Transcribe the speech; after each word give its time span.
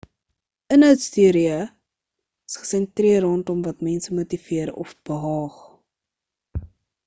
inhoudsteorieë 0.75 1.59
is 1.65 2.57
gesentreer 2.63 3.21
rondom 3.27 3.61
wat 3.69 3.87
mense 3.91 4.19
motiveer 4.21 4.75
of 4.87 4.99
behaag 5.11 5.63